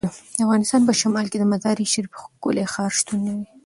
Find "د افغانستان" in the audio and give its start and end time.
0.05-0.81